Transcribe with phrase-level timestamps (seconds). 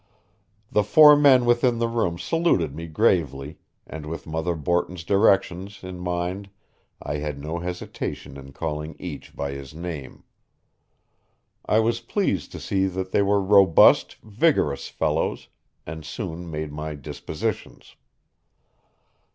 [0.71, 5.99] The four men within the room saluted me gravely and with Mother Borton's directions in
[5.99, 6.49] mind
[7.03, 10.23] I had no hesitation in calling each by his name.
[11.67, 15.49] I was pleased to see that they were robust, vigorous fellows,
[15.85, 17.95] and soon made my dispositions.